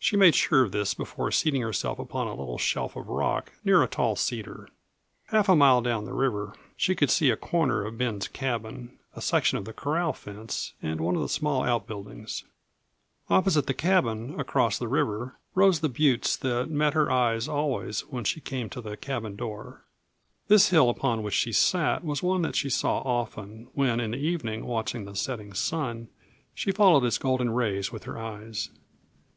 [0.00, 3.80] She made sure of this before seating herself upon a little shelf of rock, near
[3.80, 4.68] a tall cedar.
[5.26, 9.20] Half a mile down the river she could see a corner of Ben's cabin, a
[9.20, 12.42] section of the corral fence, and one of the small outbuildings.
[13.30, 18.24] Opposite the cabin, across the river, rose the buttes that met her eyes always when
[18.24, 19.84] she came to the cabin door.
[20.48, 24.16] This hill upon which she sat was one that she saw often, when in the
[24.18, 26.08] evening, watching the setting sun,
[26.52, 28.68] she followed its golden rays with her eyes.